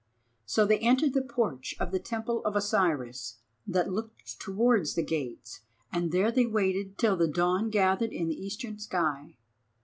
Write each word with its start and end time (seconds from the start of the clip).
So 0.47 0.65
they 0.65 0.79
entered 0.79 1.13
the 1.13 1.21
porch 1.21 1.75
of 1.79 1.91
the 1.91 1.99
Temple 1.99 2.43
of 2.43 2.55
Osiris 2.55 3.37
that 3.67 3.91
looked 3.91 4.39
towards 4.39 4.95
the 4.95 5.03
gates, 5.05 5.59
and 5.93 6.11
there 6.11 6.31
they 6.31 6.47
waited 6.47 6.97
till 6.97 7.15
the 7.15 7.27
dawn 7.27 7.69
gathered 7.69 8.11
in 8.11 8.27
the 8.27 8.35
eastern 8.43 8.79
sky. 8.79 9.37